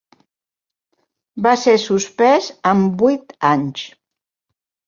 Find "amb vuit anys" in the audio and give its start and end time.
2.73-3.85